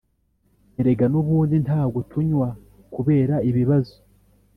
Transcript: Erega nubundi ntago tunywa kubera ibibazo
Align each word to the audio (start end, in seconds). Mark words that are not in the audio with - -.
Erega 0.79 1.05
nubundi 1.11 1.55
ntago 1.65 1.99
tunywa 2.11 2.49
kubera 2.93 3.35
ibibazo 3.49 3.95